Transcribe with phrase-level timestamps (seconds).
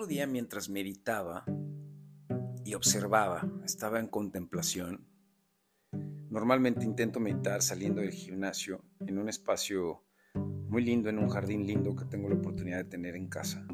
[0.00, 1.44] otro día mientras meditaba
[2.64, 5.06] y observaba, estaba en contemplación,
[6.30, 11.94] normalmente intento meditar saliendo del gimnasio en un espacio muy lindo, en un jardín lindo
[11.94, 13.66] que tengo la oportunidad de tener en casa.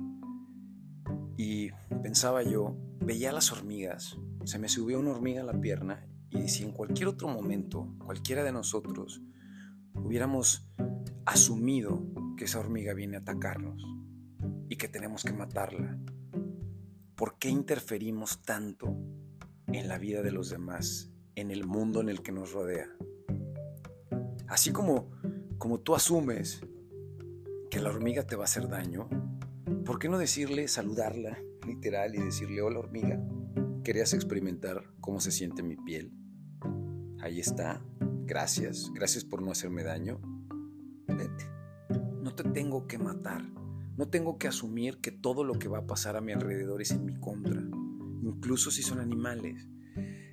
[1.36, 1.70] Y
[2.02, 6.64] pensaba yo, veía las hormigas, se me subió una hormiga a la pierna y si
[6.64, 9.22] en cualquier otro momento, cualquiera de nosotros,
[9.94, 10.68] hubiéramos
[11.24, 12.04] asumido
[12.36, 13.80] que esa hormiga viene a atacarnos
[14.68, 15.96] y que tenemos que matarla,
[17.16, 18.94] ¿por qué interferimos tanto
[19.66, 22.88] en la vida de los demás, en el mundo en el que nos rodea?
[24.46, 25.10] Así como,
[25.58, 26.60] como tú asumes
[27.70, 29.08] que la hormiga te va a hacer daño,
[29.84, 33.18] ¿por qué no decirle, saludarla literal y decirle, hola hormiga,
[33.82, 36.12] querías experimentar cómo se siente mi piel?
[37.20, 37.82] Ahí está,
[38.26, 40.20] gracias, gracias por no hacerme daño.
[41.08, 41.50] Vete,
[42.20, 43.42] no te tengo que matar,
[43.96, 46.90] no tengo que asumir que todo lo que va a pasar a mi alrededor es
[46.90, 47.62] en mi contra,
[48.22, 49.66] incluso si son animales.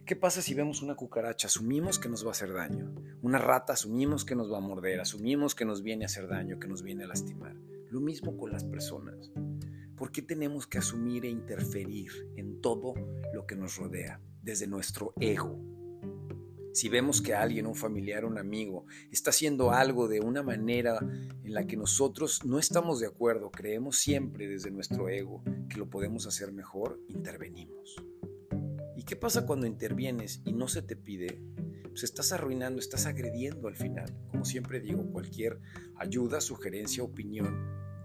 [0.06, 1.48] ¿Qué pasa si vemos una cucaracha?
[1.48, 2.94] Asumimos que nos va a hacer daño.
[3.22, 6.60] Una rata asumimos que nos va a morder, asumimos que nos viene a hacer daño,
[6.60, 7.56] que nos viene a lastimar.
[7.90, 9.32] Lo mismo con las personas.
[9.96, 12.96] ¿Por qué tenemos que asumir e interferir en todo
[13.34, 15.73] lo que nos rodea desde nuestro ego?
[16.74, 21.54] Si vemos que alguien, un familiar, un amigo, está haciendo algo de una manera en
[21.54, 26.26] la que nosotros no estamos de acuerdo, creemos siempre desde nuestro ego que lo podemos
[26.26, 27.96] hacer mejor, intervenimos.
[28.96, 31.40] ¿Y qué pasa cuando intervienes y no se te pide?
[31.84, 34.12] Pues estás arruinando, estás agrediendo al final.
[34.32, 35.60] Como siempre digo, cualquier
[35.96, 37.56] ayuda, sugerencia, opinión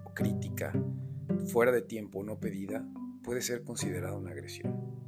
[0.04, 0.72] o crítica
[1.46, 2.86] fuera de tiempo no pedida
[3.22, 5.07] puede ser considerada una agresión.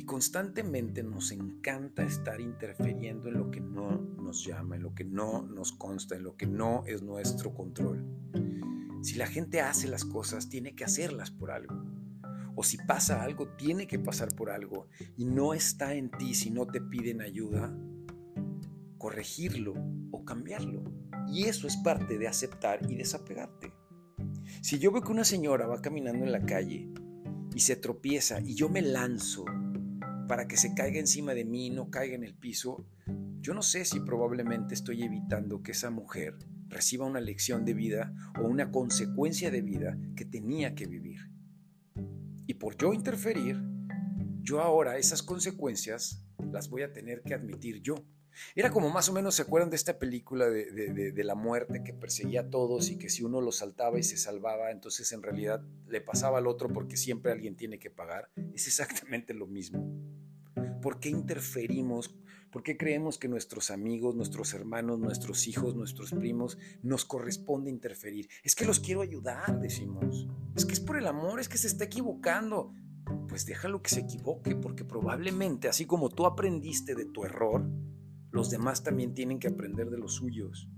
[0.00, 5.04] Y constantemente nos encanta estar interfiriendo en lo que no nos llama, en lo que
[5.04, 8.02] no nos consta, en lo que no es nuestro control.
[9.02, 11.84] Si la gente hace las cosas, tiene que hacerlas por algo
[12.54, 14.88] o si pasa algo, tiene que pasar por algo
[15.18, 17.70] y no está en ti si no te piden ayuda,
[18.96, 19.74] corregirlo
[20.12, 20.82] o cambiarlo.
[21.28, 23.74] Y eso es parte de aceptar y desapegarte.
[24.62, 26.88] Si yo veo que una señora va caminando en la calle
[27.54, 29.44] y se tropieza y yo me lanzo
[30.30, 32.86] para que se caiga encima de mí y no caiga en el piso,
[33.40, 38.14] yo no sé si probablemente estoy evitando que esa mujer reciba una lección de vida
[38.40, 41.18] o una consecuencia de vida que tenía que vivir.
[42.46, 43.60] Y por yo interferir,
[44.40, 47.96] yo ahora esas consecuencias las voy a tener que admitir yo.
[48.54, 52.42] Era como más o menos, ¿se acuerdan de esta película de, la muerte que perseguía
[52.42, 56.00] a todos y que si uno lo saltaba y se salvaba, entonces en realidad le
[56.00, 58.30] pasaba al otro porque siempre alguien tiene que pagar?
[58.54, 60.19] Es exactamente lo mismo.
[60.82, 62.14] ¿Por qué interferimos?
[62.50, 68.28] ¿Por qué creemos que nuestros amigos, nuestros hermanos, nuestros hijos, nuestros primos nos corresponde interferir?
[68.42, 70.26] Es que los quiero ayudar, decimos.
[70.56, 72.74] Es que es por el amor, es que se está equivocando.
[73.28, 77.70] Pues déjalo que se equivoque, porque probablemente, así como tú aprendiste de tu error,
[78.32, 80.68] los demás también tienen que aprender de los suyos.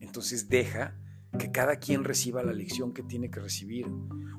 [0.00, 0.98] Entonces deja
[1.38, 3.86] que cada quien reciba la lección que tiene que recibir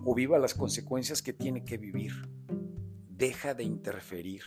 [0.03, 2.13] o viva las consecuencias que tiene que vivir.
[3.09, 4.43] Deja de interferir.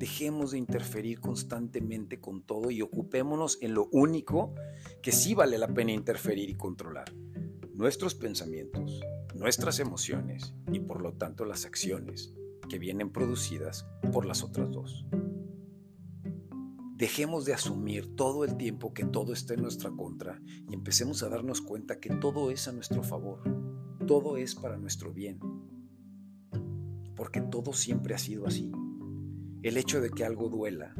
[0.00, 4.54] Dejemos de interferir constantemente con todo y ocupémonos en lo único
[5.02, 7.12] que sí vale la pena interferir y controlar.
[7.74, 8.98] Nuestros pensamientos,
[9.34, 12.32] nuestras emociones y por lo tanto las acciones
[12.70, 15.04] que vienen producidas por las otras dos.
[16.94, 21.28] Dejemos de asumir todo el tiempo que todo está en nuestra contra y empecemos a
[21.28, 23.42] darnos cuenta que todo es a nuestro favor,
[24.06, 25.40] todo es para nuestro bien,
[27.14, 28.72] porque todo siempre ha sido así.
[29.62, 30.94] El hecho de que algo duela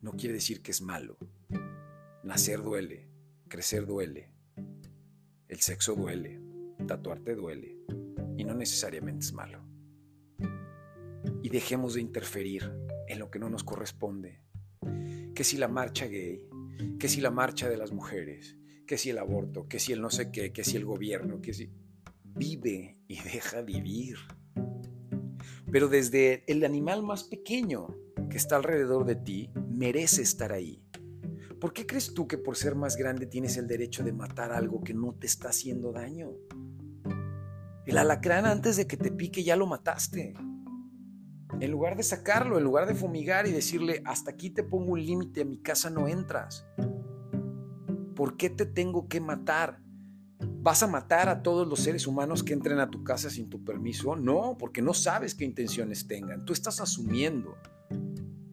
[0.00, 1.18] no quiere decir que es malo.
[2.24, 3.06] Nacer duele,
[3.48, 4.32] crecer duele,
[5.46, 6.40] el sexo duele,
[6.86, 7.76] tatuarte duele
[8.38, 9.62] y no necesariamente es malo.
[11.42, 12.72] Y dejemos de interferir
[13.08, 14.40] en lo que no nos corresponde.
[15.34, 16.48] Que si la marcha gay,
[16.98, 18.56] que si la marcha de las mujeres,
[18.86, 21.52] que si el aborto, que si el no sé qué, que si el gobierno, que
[21.52, 21.70] si...
[22.34, 24.16] Vive y deja vivir
[25.72, 27.88] pero desde el animal más pequeño
[28.30, 30.84] que está alrededor de ti merece estar ahí.
[31.58, 34.82] ¿Por qué crees tú que por ser más grande tienes el derecho de matar algo
[34.82, 36.32] que no te está haciendo daño?
[37.86, 40.34] El alacrán antes de que te pique ya lo mataste.
[41.58, 45.04] En lugar de sacarlo, en lugar de fumigar y decirle, hasta aquí te pongo un
[45.04, 46.66] límite, a mi casa no entras.
[48.14, 49.80] ¿Por qué te tengo que matar?
[50.62, 53.64] ¿Vas a matar a todos los seres humanos que entren a tu casa sin tu
[53.64, 54.14] permiso?
[54.16, 56.44] No, porque no sabes qué intenciones tengan.
[56.44, 57.56] Tú estás asumiendo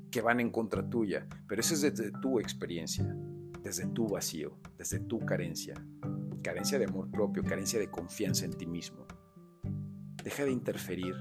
[0.10, 3.16] que van en contra tuya, pero eso es desde tu experiencia,
[3.64, 5.76] desde tu vacío, desde tu carencia.
[6.42, 9.06] Carencia de amor propio, carencia de confianza en ti mismo.
[10.24, 11.16] Deja de interferir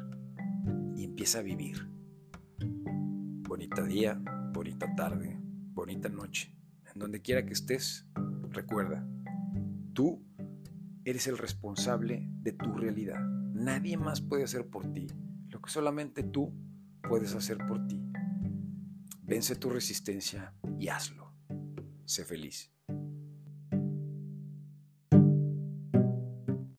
[0.94, 1.88] y empieza a vivir.
[2.60, 4.20] Bonita día,
[4.52, 5.38] bonita tarde,
[5.74, 6.54] bonita noche.
[6.94, 8.06] En donde quiera que estés,
[8.50, 9.06] recuerda,
[9.92, 10.27] tú
[11.08, 13.20] eres el responsable de tu realidad.
[13.54, 15.06] Nadie más puede hacer por ti
[15.48, 16.52] lo que solamente tú
[17.02, 18.02] puedes hacer por ti.
[19.22, 21.32] Vence tu resistencia y hazlo.
[22.04, 22.70] Sé feliz.